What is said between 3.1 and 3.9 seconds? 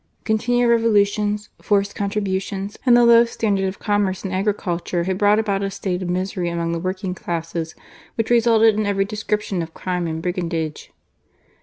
standard of